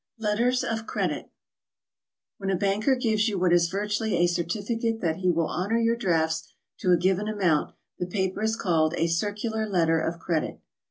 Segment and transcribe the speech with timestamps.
[0.17, 1.29] LETTERS OF CREDIT.
[2.39, 5.95] When a banker gives you what is virtually a certificate that he will honor your
[5.95, 10.59] drafts to a given amount, the paper is called a circular letter of credit.